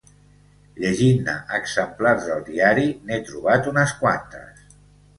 Llegint-ne 0.83 1.35
exemplars 1.59 2.27
del 2.31 2.43
diari 2.49 2.89
n'he 3.05 3.23
trobat 3.31 3.73
unes 3.77 3.99
quantes. 4.03 4.69